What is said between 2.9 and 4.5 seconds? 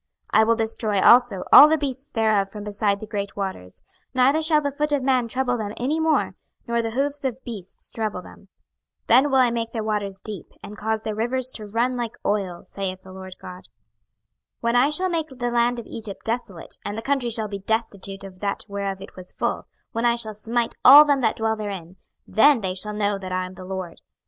the great waters; neither